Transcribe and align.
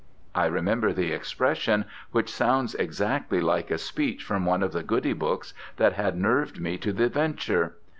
I 0.33 0.47
remember 0.47 0.93
the 0.93 1.11
expression, 1.11 1.85
which 2.09 2.33
sounds 2.33 2.73
exactly 2.73 3.39
like 3.39 3.69
a 3.69 3.77
speech 3.77 4.23
from 4.23 4.47
one 4.47 4.63
of 4.63 4.71
the 4.71 4.81
goody 4.81 5.13
books 5.13 5.53
that 5.77 5.93
had 5.93 6.17
nerved 6.17 6.59
me 6.59 6.79
to 6.79 6.91
the 6.91 7.07
venture. 7.07 7.75